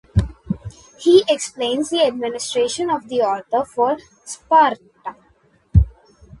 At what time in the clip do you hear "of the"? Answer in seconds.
2.89-3.21